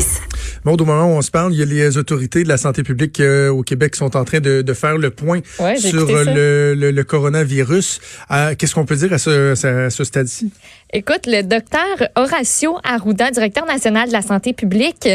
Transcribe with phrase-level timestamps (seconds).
[0.00, 0.20] 6.
[0.64, 2.82] Bon, au moment où on se parle, il y a les autorités de la santé
[2.82, 6.08] publique euh, au Québec qui sont en train de, de faire le point Ouais, sur
[6.08, 8.00] euh, le, le, le coronavirus.
[8.30, 10.50] Euh, Qu'est-ce qu'on peut dire à ce, à ce stade-ci?
[10.94, 11.84] Écoute, le docteur
[12.14, 15.08] Horacio Arruda, directeur national de la santé publique,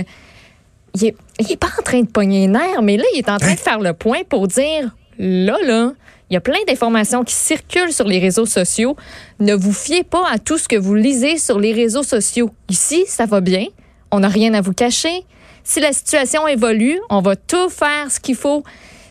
[0.94, 3.30] il est, il est pas en train de pogner les nerfs, mais là, il est
[3.30, 5.94] en train de faire le point pour dire, là, là,
[6.30, 8.96] il y a plein d'informations qui circulent sur les réseaux sociaux.
[9.40, 12.52] Ne vous fiez pas à tout ce que vous lisez sur les réseaux sociaux.
[12.70, 13.66] Ici, ça va bien.
[14.12, 15.26] On n'a rien à vous cacher.
[15.64, 18.64] Si la situation évolue, on va tout faire ce qu'il faut.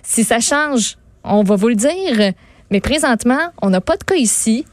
[0.03, 2.33] Si ça change, on va vous le dire.
[2.71, 4.65] Mais présentement, on n'a pas de cas ici.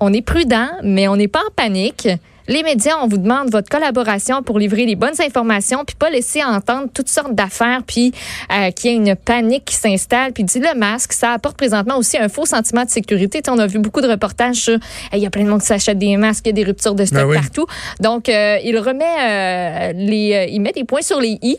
[0.00, 2.08] On est prudent, mais on n'est pas en panique.
[2.48, 6.44] Les médias, on vous demande votre collaboration pour livrer les bonnes informations, puis pas laisser
[6.44, 8.12] entendre toutes sortes d'affaires, puis
[8.52, 10.32] euh, qu'il y ait une panique qui s'installe.
[10.32, 13.42] Puis dit le masque, ça apporte présentement aussi un faux sentiment de sécurité.
[13.48, 14.78] On a vu beaucoup de reportages sur,
[15.12, 16.94] il y a plein de monde qui s'achète des masques, il y a des ruptures
[16.94, 17.36] de stock Ben oui.
[17.36, 17.66] partout.
[18.00, 21.58] Donc, euh, il remet euh, les, il met des points sur les i,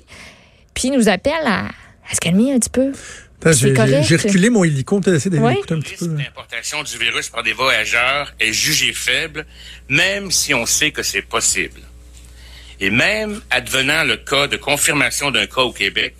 [0.73, 1.65] puis il nous appelle à,
[2.09, 2.91] à se calmer un petit peu.
[3.45, 5.53] J'ai reculé mon hélico, peut-être essayer d'aller Ouais.
[5.53, 6.07] l'écouter un petit peu.
[6.07, 9.45] d'importation du virus par des voyageurs est jugé faible,
[9.89, 11.81] même si on sait que c'est possible.
[12.79, 16.15] Et même advenant le cas de confirmation d'un cas au Québec,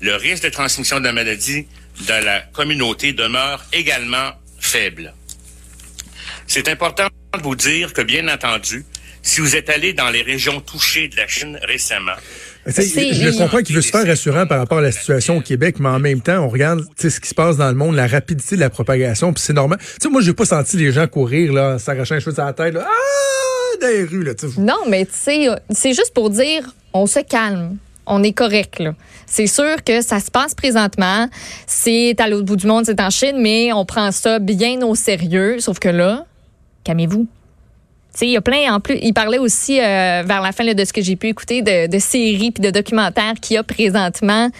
[0.00, 1.66] le risque de transmission de la maladie
[2.06, 5.12] dans la communauté demeure également faible.
[6.46, 8.84] C'est important de vous dire que, bien entendu,
[9.22, 12.16] si vous êtes allé dans les régions touchées de la Chine récemment,
[12.66, 15.88] Je comprends qu'il veut se faire rassurant par rapport à la situation au Québec, mais
[15.88, 18.60] en même temps, on regarde ce qui se passe dans le monde, la rapidité de
[18.60, 19.78] la propagation, puis c'est normal.
[19.78, 22.52] Tu sais, moi, j'ai pas senti les gens courir, là, s'arrachant les cheveux sur la
[22.52, 24.32] tête, là, ah, dans les rues, là.
[24.58, 27.76] Non, mais tu sais, c'est juste pour dire, on se calme.
[28.06, 28.94] On est correct, là.
[29.26, 31.28] C'est sûr que ça se passe présentement.
[31.66, 34.96] C'est à l'autre bout du monde, c'est en Chine, mais on prend ça bien au
[34.96, 35.60] sérieux.
[35.60, 36.26] Sauf que là,
[36.82, 37.28] calmez-vous.
[38.20, 40.92] Il y a plein, en plus, il parlait aussi euh, vers la fin de ce
[40.92, 44.50] que j'ai pu écouter de, de séries puis de documentaires qu'il y a présentement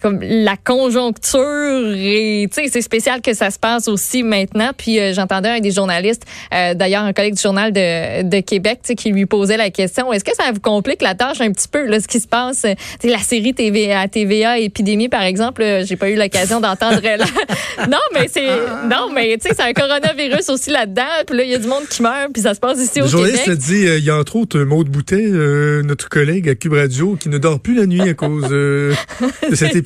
[0.00, 4.98] comme la conjoncture et tu sais c'est spécial que ça se passe aussi maintenant puis
[4.98, 6.22] euh, j'entendais un des journalistes
[6.54, 9.70] euh, d'ailleurs un collègue du journal de, de Québec tu sais qui lui posait la
[9.70, 12.28] question est-ce que ça vous complique la tâche un petit peu là ce qui se
[12.28, 16.60] passe Euh, tu la série TV à TVA épidémie par exemple j'ai pas eu l'occasion
[16.60, 17.16] d'entendre la...
[17.86, 18.48] non mais c'est
[18.88, 21.68] non mais tu sais c'est un coronavirus aussi là-dedans puis là il y a du
[21.68, 24.04] monde qui meurt puis ça se passe ici Le au journaliste Québec dit, euh, il
[24.04, 25.22] y a entre autres Maude Boutet,
[25.84, 28.92] notre collègue à Cube Radio, qui ne dort plus la nuit à cause de
[29.54, 29.85] cet épisode-là.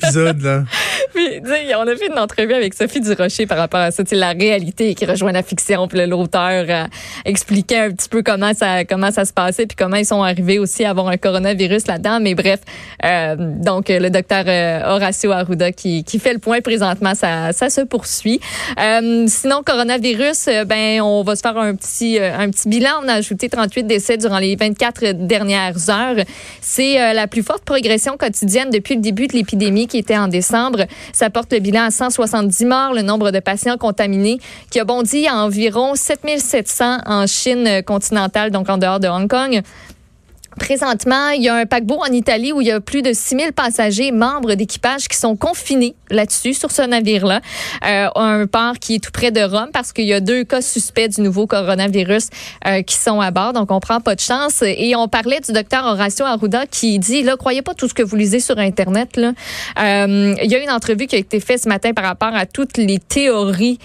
[1.13, 4.95] Sais, on a fait une entrevue avec Sophie Durocher par rapport à ça, la réalité
[4.95, 5.87] qui rejoint la fiction.
[5.87, 6.85] Puis l'auteur euh,
[7.25, 10.59] expliquait un petit peu comment ça comment ça se passait, puis comment ils sont arrivés
[10.59, 12.19] aussi à avoir un coronavirus là-dedans.
[12.21, 12.61] Mais bref,
[13.05, 17.69] euh, donc le docteur euh, Horacio Arruda qui, qui fait le point présentement, ça, ça
[17.69, 18.39] se poursuit.
[18.79, 22.91] Euh, sinon, coronavirus, ben on va se faire un petit un petit bilan.
[23.03, 26.23] On a ajouté 38 décès durant les 24 dernières heures.
[26.61, 30.85] C'est la plus forte progression quotidienne depuis le début de l'épidémie qui était en décembre.
[31.11, 35.27] Ça porte le bilan à 170 morts, le nombre de patients contaminés qui a bondi
[35.27, 39.61] à environ 7700 en Chine continentale, donc en dehors de Hong Kong.
[40.61, 43.51] Présentement, il y a un paquebot en Italie où il y a plus de 6000
[43.51, 47.41] passagers membres d'équipage qui sont confinés là-dessus, sur ce navire-là.
[47.87, 50.61] Euh, un port qui est tout près de Rome parce qu'il y a deux cas
[50.61, 52.27] suspects du nouveau coronavirus
[52.67, 53.53] euh, qui sont à bord.
[53.53, 54.61] Donc, on prend pas de chance.
[54.61, 58.03] Et on parlait du docteur Horacio Arruda qui dit, là, croyez pas tout ce que
[58.03, 59.17] vous lisez sur Internet.
[59.17, 59.33] Là.
[59.79, 62.45] Euh, il y a une entrevue qui a été faite ce matin par rapport à
[62.45, 63.79] toutes les théories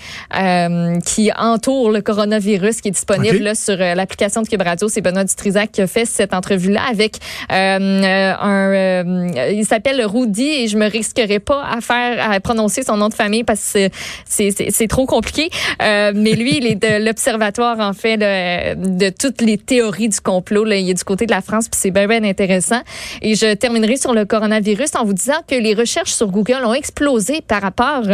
[1.06, 4.88] qui entourent le coronavirus qui est disponible là, sur l'application de Cube Radio.
[4.88, 6.34] C'est Benoît Dutrisac qui a fait cette
[6.66, 7.16] entrevue-là avec
[7.52, 8.72] euh, un...
[8.72, 13.08] euh, il s'appelle Rudy et je me risquerai pas à faire à prononcer son nom
[13.08, 13.88] de famille parce que
[14.24, 15.50] c'est- trop compliqué.
[15.82, 20.20] Euh, mais lui, il est de l'observatoire, en fait, de, de toutes les théories du
[20.20, 20.64] complot.
[20.64, 20.76] Là.
[20.76, 22.80] Il est du côté de la France, puis c'est bien, bien intéressant.
[23.22, 26.74] Et je terminerai sur le coronavirus en vous disant que les recherches sur Google ont
[26.74, 28.04] explosé par rapport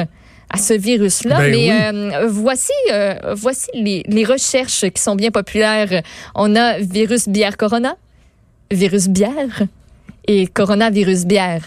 [0.54, 1.36] à ce virus-là.
[1.38, 1.70] Ben Mais oui.
[1.70, 6.02] euh, voici, euh, voici les, les recherches qui sont bien populaires.
[6.34, 7.96] On a virus bière corona,
[8.74, 9.62] virus bière
[10.26, 11.62] et coronavirus bière.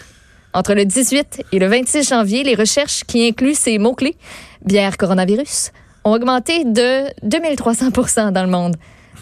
[0.52, 4.16] Entre le 18 et le 26 janvier, les recherches qui incluent ces mots-clés,
[4.64, 5.70] bière coronavirus,
[6.04, 8.76] ont augmenté de 2300 dans le monde.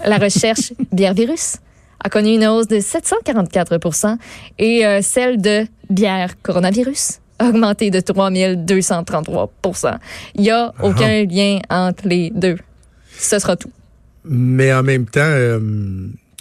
[0.05, 1.57] La recherche bière virus
[2.03, 4.17] a connu une hausse de 744%
[4.59, 9.99] et euh, celle de bière coronavirus a augmenté de 3233%
[10.37, 12.57] Il n'y a aucun lien entre les deux.
[13.17, 13.71] Ce sera tout.
[14.25, 15.59] Mais en même temps, euh,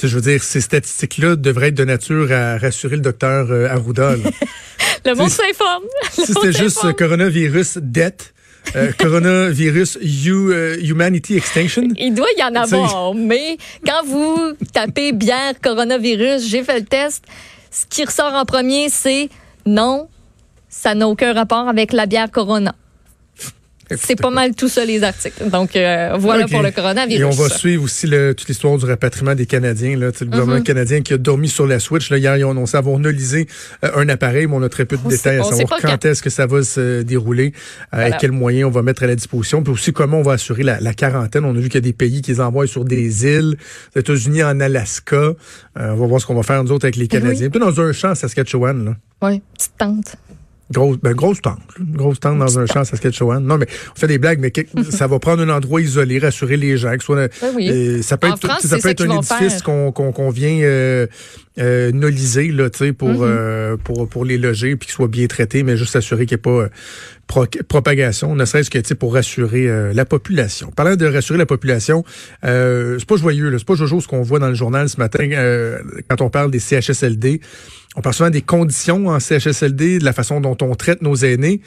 [0.02, 4.16] je veux dire, ces statistiques-là devraient être de nature à rassurer le docteur euh, Arruda.
[5.06, 5.84] Le monde s'informe.
[6.12, 8.34] Si c'était juste euh, coronavirus debt,
[8.76, 15.12] euh, coronavirus you, euh, humanity extinction, Il doit y en avoir, mais quand vous tapez
[15.12, 17.26] bière coronavirus, j'ai fait le test,
[17.72, 19.30] ce qui ressort en premier, c'est
[19.66, 20.08] non,
[20.70, 22.76] ça n'a aucun rapport avec la bière Corona.
[23.96, 25.50] C'est pas mal tout ça, les articles.
[25.50, 27.22] Donc, euh, voilà pour le coronavirus.
[27.22, 29.98] Et on va suivre aussi le- toute l'histoire du rapatriement des Canadiens.
[29.98, 30.12] Là.
[30.20, 30.64] Le gouvernement Mm-hmm.
[30.64, 32.10] canadien qui a dormi sur la Switch.
[32.10, 33.48] Là, hier, ils ont annoncé avoir nolisé
[33.84, 36.06] euh, un appareil, mais on a très peu de On détails sait- à savoir quand
[36.06, 38.16] est-ce que ça va se dérouler, euh, Voilà.
[38.16, 40.64] et quels moyens on va mettre à la disposition, puis aussi comment on va assurer
[40.64, 41.44] la, la quarantaine.
[41.46, 43.58] On a vu qu'il y a des pays qui les envoient sur des îles,
[43.96, 45.16] les États-Unis en Alaska.
[45.18, 45.34] Euh,
[45.76, 47.22] on va voir ce qu'on va faire nous autres avec les Eh oui.
[47.22, 47.50] Canadiens.
[47.50, 48.96] Puis dans un champ à Saskatchewan, là.
[49.22, 50.16] Oui, petite tente.
[50.74, 51.60] Grosse, ben, grosse tente.
[51.80, 53.44] grosse tente dans un champ à Saskatchewan.
[53.46, 54.52] Non, mais on fait des blagues, mais
[54.90, 56.98] ça va prendre un endroit isolé, rassurer les gens.
[56.98, 57.70] Que soit, Oui, oui.
[57.70, 61.08] euh, ça peut En être, France, ça peut ça être un édifice qu'on vient euh,
[61.60, 65.28] euh, noliser là, tu sais, pour, euh, pour, pour les loger puis qu'ils soient bien
[65.28, 66.70] traités, mais juste s'assurer qu'il n'y ait pas euh,
[67.28, 70.72] pro- propagation, ne serait-ce que tu sais, pour rassurer euh, la population.
[70.72, 72.04] Parlant de rassurer la population,
[72.44, 75.30] euh, c'est pas joyeux, c'est pas jojo ce qu'on voit dans le journal ce matin
[75.32, 75.78] euh,
[76.10, 77.40] quand on parle des CHSLD.
[77.96, 81.62] On parle souvent des conditions en CHSLD, de la façon dont on traite nos aînés.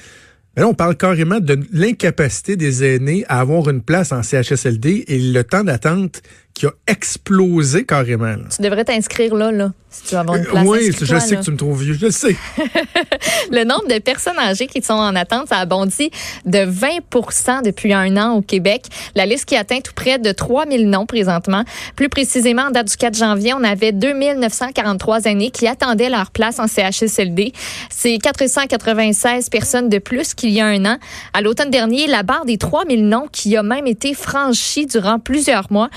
[0.57, 5.05] Mais là, on parle carrément de l'incapacité des aînés à avoir une place en CHSLD
[5.07, 6.23] et le temps d'attente
[6.57, 8.25] qui a explosé carrément.
[8.25, 8.45] là.
[8.55, 10.67] Tu devrais t'inscrire là, là, si tu veux avoir une place.
[10.67, 11.41] oui, je sais là.
[11.41, 12.35] que tu me trouves vieux, je le sais.
[13.53, 16.11] Le nombre de personnes âgées qui sont en attente, ça a bondi
[16.47, 18.87] de 20% depuis un an au Québec.
[19.15, 21.63] La liste qui atteint tout près de 3000 noms présentement.
[21.95, 26.59] Plus précisément, en date du 4 janvier, on avait 2943 aînés qui attendaient leur place
[26.59, 27.53] en CHSLD.
[27.91, 30.97] C'est 496 personnes de plus qu'il y a un an.
[31.35, 35.71] À l'automne dernier, la barre des 3000 noms qui a même été franchie durant plusieurs
[35.71, 35.91] mois.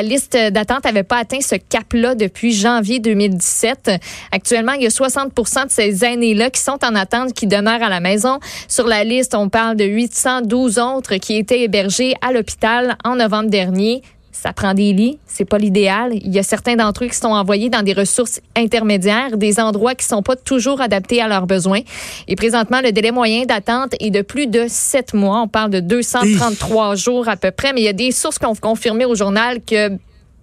[0.00, 3.90] La liste d'attente n'avait pas atteint ce cap-là depuis janvier 2017.
[4.32, 7.90] Actuellement, il y a 60 de ces aînés-là qui sont en attente, qui demeurent à
[7.90, 8.40] la maison.
[8.66, 13.50] Sur la liste, on parle de 812 autres qui étaient hébergés à l'hôpital en novembre
[13.50, 14.00] dernier.
[14.42, 16.12] Ça prend des lits, c'est pas l'idéal.
[16.14, 19.94] Il y a certains d'entre eux qui sont envoyés dans des ressources intermédiaires, des endroits
[19.94, 21.80] qui sont pas toujours adaptés à leurs besoins.
[22.26, 25.42] Et présentement, le délai moyen d'attente est de plus de sept mois.
[25.42, 28.46] On parle de 233 jours à peu près, mais il y a des sources qui
[28.46, 29.90] ont confirmé au journal que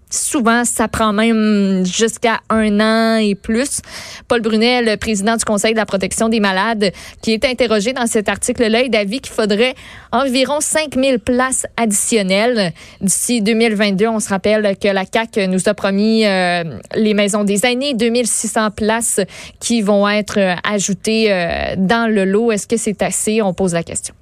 [0.09, 3.81] Souvent, ça prend même jusqu'à un an et plus.
[4.29, 8.07] Paul Brunet, le président du Conseil de la protection des malades, qui est interrogé dans
[8.07, 9.75] cet article-là, est d'avis qu'il faudrait
[10.13, 12.71] environ 5000 places additionnelles
[13.01, 14.07] d'ici 2022.
[14.07, 16.63] On se rappelle que la CAQ nous a promis euh,
[16.95, 19.19] les maisons des aînés, 2600 places
[19.59, 22.53] qui vont être euh, ajoutées euh, dans le lot.
[22.53, 23.41] Est-ce que c'est assez?
[23.41, 24.15] On pose la question.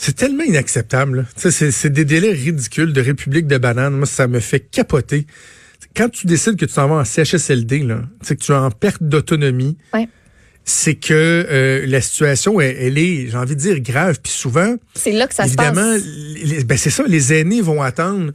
[0.00, 1.26] C'est tellement inacceptable.
[1.36, 3.94] C'est des délais ridicules de République de banane.
[3.96, 5.26] Moi, ça me fait capoter.
[5.96, 9.02] Quand tu décides que tu t'en vas en CHSLD, là, que tu es en perte
[9.02, 10.08] d'autonomie, Ouais.
[10.64, 11.12] c'est que
[11.50, 14.20] euh, la situation, elle, elle est, j'ai envie de dire, grave.
[14.22, 16.04] Puis souvent, C'est là que ça évidemment, se passe.
[16.58, 18.32] les- ben c'est ça, les aînés vont attendre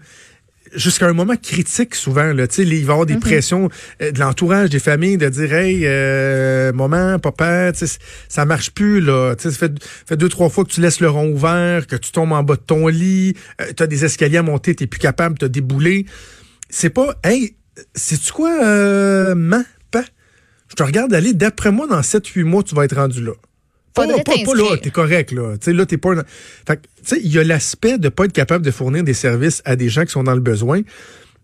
[0.76, 2.34] jusqu'à un moment critique souvent.
[2.34, 3.70] Là, Tu sais, les- il va y avoir des pressions
[4.02, 7.98] euh, de l'entourage, des familles, de dire Hey, euh, maman, papa, tu sais,
[8.30, 9.02] ça marche plus.
[9.02, 9.36] là.
[9.36, 9.74] Tu sais, Ça fait,
[10.08, 12.56] fait deux, trois fois que tu laisses le rond ouvert, que tu tombes en bas
[12.56, 13.36] de ton lit,
[13.76, 16.06] tu as des escaliers à monter, tu plus capable, de déboulé.
[16.70, 17.56] C'est pas Hey,
[17.96, 19.36] sais-tu quoi, euh,
[19.92, 20.06] papa?
[20.70, 23.34] Je te regarde aller, d'après moi, dans 7-8 mois, tu vas être rendu là.
[23.94, 25.56] Pas, pas, pas là, t'es correct, là.
[25.58, 26.16] Tu sais, là, t'es pas.
[26.68, 29.14] Fait que, tu sais, il y a l'aspect de pas être capable de fournir des
[29.14, 30.82] services à des gens qui sont dans le besoin,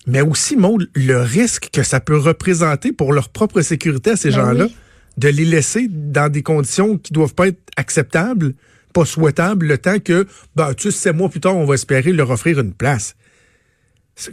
[0.07, 4.29] mais aussi, Maud, le risque que ça peut représenter pour leur propre sécurité à ces
[4.29, 4.75] Ben gens-là, oui.
[5.17, 8.53] de les laisser dans des conditions qui doivent pas être acceptables,
[8.93, 12.11] pas souhaitables, le temps que, ben, tu sais, sept mois plus tard, on va espérer
[12.13, 13.15] leur offrir une place.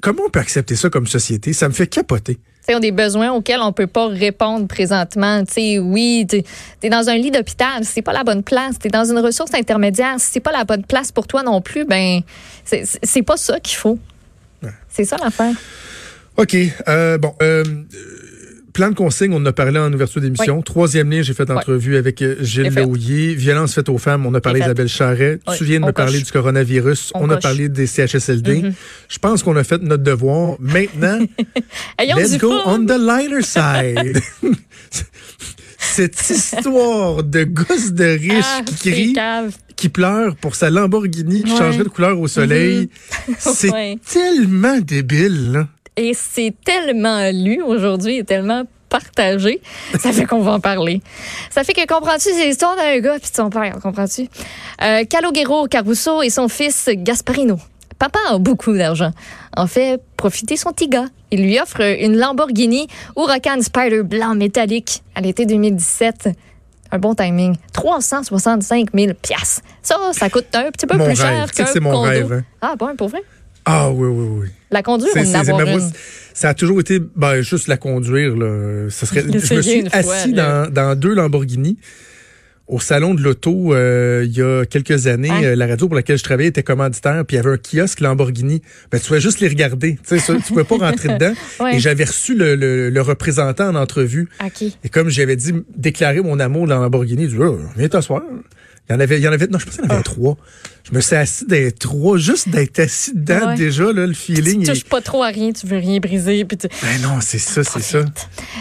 [0.01, 1.53] Comment on peut accepter ça comme société?
[1.53, 2.39] Ça me fait capoter.
[2.67, 5.45] T'sais, ont des besoins auxquels on peut pas répondre présentement.
[5.45, 6.43] Tu sais, oui, tu
[6.83, 8.77] es dans un lit d'hôpital, c'est pas la bonne place.
[8.81, 11.85] Tu es dans une ressource intermédiaire, c'est pas la bonne place pour toi non plus,
[11.85, 12.23] ben
[12.65, 13.99] c'est pas ça qu'il faut.
[14.89, 15.55] C'est ça l'affaire.
[16.37, 16.57] OK.
[16.89, 17.35] euh, bon.
[17.41, 17.63] euh,
[18.77, 20.61] Plan de consigne, on en a parlé en ouverture d'émission.
[20.61, 22.75] Troisième lien, j'ai fait entrevue avec euh, Gilles.
[22.75, 23.33] Laouillet.
[23.33, 25.39] Violence faite aux femmes, on a parlé d'Isabelle Charret.
[25.49, 27.13] Oui, Tu viens de on me parler du coronavirus?
[27.15, 28.61] On On, a parlé des CHSLD.
[28.65, 28.75] Mhm.
[29.09, 30.57] Je pense qu'on a fait notre devoir.
[30.61, 31.21] Maintenant,
[31.99, 32.63] let's go fun.
[32.67, 34.21] on the lighter side.
[35.79, 39.17] Cette histoire de gosse de riche Ah, qui c'est crie,
[39.75, 41.57] qui pleure pour sa Lamborghini qui Ouais.
[41.59, 42.91] changerait de couleur au soleil.
[43.39, 43.97] C'est Ouais.
[44.13, 45.69] tellement débile, là.
[45.97, 49.61] Et c'est tellement lu aujourd'hui et tellement partagé,
[49.99, 51.01] ça fait qu'on va en parler.
[51.51, 54.29] Ça fait que, comprends-tu, c'est l'histoire d'un gars puis de son père, comprends-tu?
[54.83, 57.59] Euh, Calogero Caruso et son fils Gasparino.
[57.99, 59.11] Papa a beaucoup d'argent.
[59.57, 61.07] En fait, profiter son petit gars.
[61.31, 62.87] Il lui offre une Lamborghini
[63.17, 66.29] Huracan Spider blanc métallique à l'été 2017.
[66.93, 67.57] Un bon timing.
[67.73, 69.63] 365 000 piastres.
[69.83, 71.37] Ça, ça coûte un petit peu Mon plus rêve.
[71.37, 72.03] cher qu'un c'est mon condo.
[72.09, 72.45] rêve, hein.
[72.61, 73.23] Ah bon, pour vrai?
[73.67, 74.49] Ah oui, oui, oui.
[74.71, 75.91] La conduire C'est- ou moi, une?
[76.35, 78.37] ça a toujours été ben, juste la conduire.
[78.37, 78.89] Là.
[78.91, 81.77] Ça serait, je me suis fois, assis dans, dans deux Lamborghini
[82.69, 85.31] au salon de l'auto euh, il y a quelques années.
[85.31, 85.43] Hein?
[85.45, 88.01] Euh, la radio pour laquelle je travaillais était commanditaire, puis il y avait un kiosque
[88.01, 88.61] Lamborghini.
[88.91, 89.99] Ben, tu pouvais juste les regarder.
[90.07, 91.33] Tu tu pouvais pas rentrer dedans.
[91.61, 91.77] Ouais.
[91.77, 94.29] Et j'avais reçu le, le, le représentant en entrevue.
[94.85, 98.23] Et comme j'avais dit, déclarer mon amour de la Lamborghini, il dit, oh, viens t'asseoir.
[98.89, 100.03] Il y en avait, il y en avait, non, je pensais qu'il y en avait
[100.05, 100.37] trois.
[100.89, 103.55] Je me suis assis d'être trois, juste d'être assis dedans, Ouais.
[103.57, 104.61] déjà, là, le feeling.
[104.65, 106.45] Tu touches pas trop à rien, tu veux rien briser.
[106.45, 106.69] Puis tu...
[106.83, 108.05] Ben non, c'est ça, c'est ça.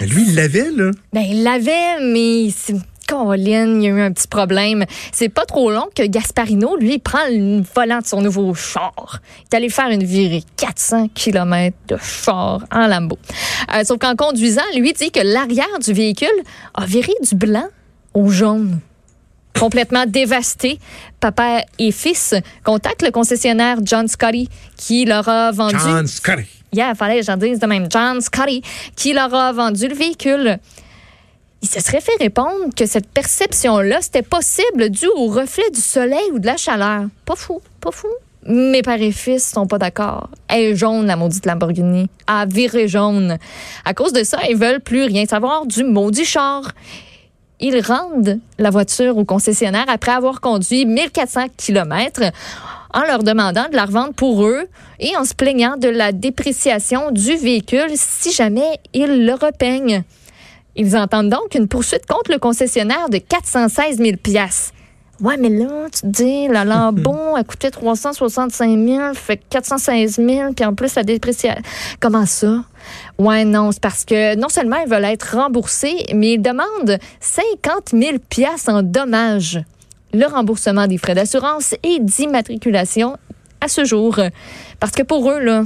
[0.02, 0.90] Mais lui, il l'avait, là.
[1.14, 2.76] Ben, il l'avait, mais c'est.
[3.08, 4.84] Colin, il y a eu un petit problème.
[5.12, 9.20] C'est pas trop long que Gasparino, lui, il prend le volant de son nouveau char.
[9.42, 13.20] Il est allé faire une virée 400 km de char en Lambo.
[13.76, 16.28] Euh, sauf qu'en conduisant, lui dit que l'arrière du véhicule
[16.74, 17.68] a viré du blanc
[18.16, 18.80] au jaune.
[19.60, 20.80] Complètement dévasté,
[21.20, 26.46] papa et fils contactent le concessionnaire John Scotty qui leur a vendu John Scotty.
[26.74, 27.88] Yeah, fallait que j'en dise de même.
[27.90, 28.62] John Scotty,
[28.96, 30.60] qui leur a vendu le véhicule.
[31.62, 36.32] Il se serait fait répondre que cette perception-là, c'était possible dû au reflet du soleil
[36.34, 37.06] ou de la chaleur.
[37.24, 38.10] Pas fou, pas fou.
[38.46, 40.30] Mes père et fils sont pas d'accord.
[40.48, 42.08] Elle est jaune, la maudite Lamborghini.
[42.28, 43.40] À virer jaune.
[43.86, 46.72] À cause de ça, ils veulent plus rien savoir du maudit char.
[47.60, 52.22] Ils rendent la voiture au concessionnaire après avoir conduit 1400 km
[52.94, 54.68] en leur demandant de la revendre pour eux
[55.00, 60.04] et en se plaignant de la dépréciation du véhicule si jamais ils le repeignent.
[60.76, 64.18] Ils entendent donc une poursuite contre le concessionnaire de 416 000
[65.22, 70.54] Ouais, mais là, tu te dis, la Lambo a coûté 365 000, fait 416 000,
[70.54, 71.62] puis en plus, la dépréciation.
[72.02, 72.66] Comment ça?
[73.18, 77.92] Ouais, non, c'est parce que non seulement ils veulent être remboursés, mais ils demandent 50
[77.94, 78.18] 000
[78.68, 79.64] en dommages.
[80.14, 83.18] Le remboursement des frais d'assurance et d'immatriculation
[83.62, 84.20] à ce jour.
[84.82, 85.64] Parce que pour eux, là,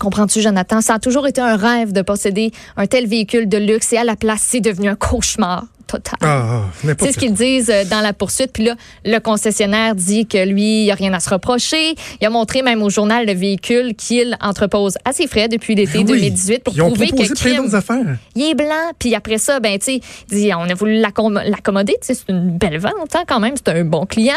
[0.00, 0.80] Comprends-tu, Jonathan?
[0.80, 4.02] Ça a toujours été un rêve de posséder un tel véhicule de luxe et à
[4.02, 5.66] la place, c'est devenu un cauchemar
[5.98, 6.18] total.
[6.22, 6.62] Ah,
[6.98, 8.52] C'est ce qu'ils disent euh, dans la poursuite.
[8.52, 8.74] Puis là,
[9.04, 11.94] le concessionnaire dit que lui, il n'y a rien à se reprocher.
[12.20, 15.98] Il a montré même au journal le véhicule qu'il entrepose à ses frais depuis l'été
[16.04, 16.20] Ben oui.
[16.20, 18.16] 2018 pour Ils ont prouver que crime, affaires.
[18.34, 18.92] il est blanc.
[18.98, 19.98] Puis après ça, ben tu
[20.30, 21.96] dit, on a voulu l'accom- l'accommoder.
[22.00, 23.54] C'est une belle vente hein, quand même.
[23.56, 24.34] C'est un bon client.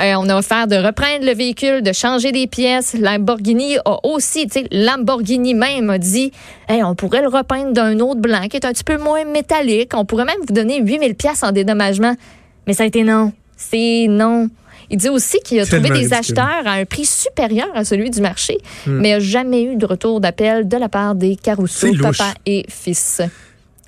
[0.00, 2.94] Euh, on a offert de reprendre le véhicule, de changer des pièces.
[2.98, 6.32] Lamborghini a aussi, tu sais, Lamborghini même a dit,
[6.68, 9.92] hey, on pourrait le repeindre d'un autre blanc qui est un petit peu moins métallique.
[9.94, 12.14] On pourrait même vous donner 8000 pièces en dédommagement.
[12.66, 13.32] Mais ça a été non.
[13.56, 14.48] C'est non.
[14.90, 18.20] Il dit aussi qu'il a trouvé des acheteurs à un prix supérieur à celui du
[18.22, 18.56] marché,
[18.86, 19.00] Hmm.
[19.00, 23.20] mais n'a jamais eu de retour d'appel de la part des Caruso, papa et fils.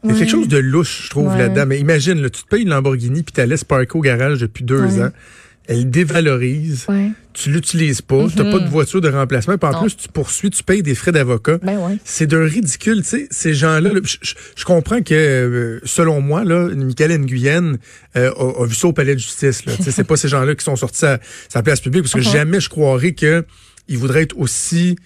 [0.04, 1.38] Il y a quelque chose de louche, je trouve, Ouais.
[1.38, 1.64] là-dedans.
[1.66, 4.40] Mais imagine, là, tu te payes une Lamborghini puis tu la laisses parker au garage
[4.40, 5.02] depuis deux Ouais.
[5.04, 5.08] ans.
[5.67, 6.87] Elle dévalorise.
[6.88, 7.11] Ouais.
[7.33, 8.26] Tu l'utilises pas.
[8.29, 9.57] Tu n'as pas de voiture de remplacement.
[9.57, 9.83] Puis en Non.
[9.83, 11.59] plus, tu poursuis, tu payes des frais d'avocat.
[11.62, 11.97] Ben ouais.
[12.05, 13.93] C'est d'un ridicule, tu sais, ces gens-là.
[13.93, 17.76] là, je, comprends que, euh, selon moi, là, Michael Nguyen
[18.17, 19.64] euh, a, a vu ça au palais de justice.
[19.64, 19.75] Là.
[19.76, 22.21] Tu sais, c'est pas ces gens-là qui sont sortis à, sa place publique, parce que
[22.21, 22.33] Uh-huh.
[22.33, 23.45] jamais je croirais que
[23.88, 24.97] il voudrait être aussi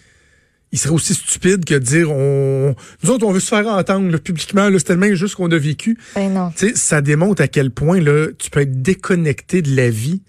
[0.72, 4.10] il serait aussi stupide que de dire on nous autres on veut se faire entendre
[4.10, 5.96] là, publiquement là, c'est tellement injuste qu'on a vécu.
[6.16, 6.50] Ben non.
[6.56, 10.22] Tu sais, ça démontre à quel point là, tu peux être déconnecté de la vie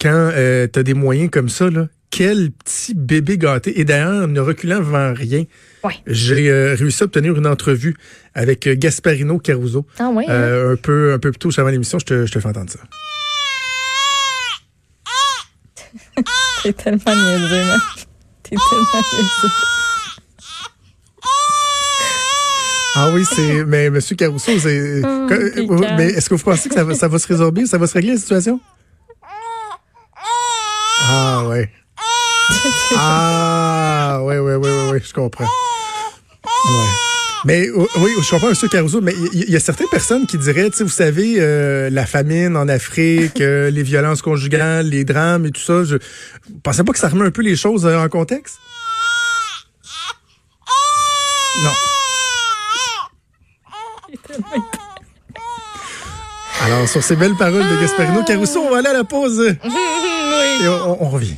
[0.00, 0.30] quand
[0.72, 1.68] tu as des moyens comme ça.
[1.70, 1.88] Là.
[2.10, 3.78] Quel petit bébé gâté.
[3.78, 5.44] Et d'ailleurs, ne reculant devant rien,
[5.84, 5.94] Ouais.
[6.08, 7.96] j'ai euh, réussi à obtenir une entrevue
[8.34, 9.86] avec euh, Gasparino Caruso.
[9.98, 10.24] Ah oui.
[10.26, 10.32] hein?
[10.32, 12.70] Euh, un peu un peu plus tôt avant l'émission, je te, je te fais entendre
[12.70, 12.80] ça.
[16.64, 17.80] T'es tellement niaiseux, man.
[18.42, 19.54] T'es tellement niaiseux.
[22.96, 26.74] Ah oui, c'est mais monsieur Caruso, c'est Oh, euh, mais est-ce que vous pensez que
[26.74, 28.60] ça va, ça va se résorber, ça va se régler la situation?
[31.12, 31.68] Ah ouais.
[32.96, 35.44] Ah ouais ouais ouais ouais, ouais je comprends.
[35.44, 36.86] Ouais.
[37.44, 40.76] Mais oui, je comprends monsieur Caruso, mais il y, a certaines personnes qui diraient, tu
[40.76, 45.50] sais, vous savez, euh, la famine en Afrique, euh, les violences conjugales, les drames et
[45.50, 45.96] tout ça, je
[46.62, 48.58] pensez pas que ça remet un peu les choses euh, en contexte?
[51.62, 51.70] Non.
[56.62, 59.56] Alors, sur ces belles paroles de Gasparino Caruso, on va aller à la pause
[60.30, 60.64] oui.
[60.64, 61.36] et on, on revient.